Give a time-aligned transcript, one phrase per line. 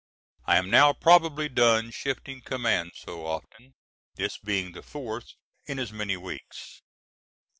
[0.45, 3.75] I am now probably done shifting commands so often,
[4.15, 5.35] this being the fourth
[5.67, 6.81] in as many weeks.